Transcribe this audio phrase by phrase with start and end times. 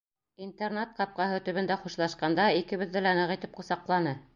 [0.45, 4.23] Интернат ҡапҡаһы төбөндә хушлашҡанда икебеҙҙе лә ныҡ итеп ҡосаҡланы.